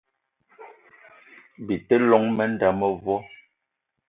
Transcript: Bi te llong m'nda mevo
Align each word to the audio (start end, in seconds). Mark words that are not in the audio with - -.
Bi 1.65 1.75
te 1.87 1.95
llong 2.07 2.27
m'nda 2.37 2.69
mevo 2.79 3.15